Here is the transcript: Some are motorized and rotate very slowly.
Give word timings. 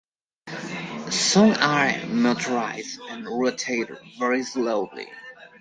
Some 1.11 1.51
are 1.59 2.07
motorized 2.07 2.99
and 3.09 3.23
rotate 3.27 3.87
very 4.17 4.41
slowly. 4.43 5.05